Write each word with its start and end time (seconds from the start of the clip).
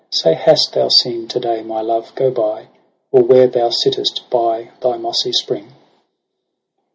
Say 0.09 0.33
hast 0.33 0.73
thou 0.73 0.87
seen 0.87 1.27
to 1.27 1.39
day 1.39 1.61
my 1.61 1.79
love 1.81 2.15
go 2.15 2.31
iy, 2.31 2.65
Or 3.11 3.21
where 3.21 3.45
thou 3.45 3.69
sittest 3.69 4.23
by 4.31 4.71
thy 4.79 4.97
mossy 4.97 5.31
spring? 5.31 5.73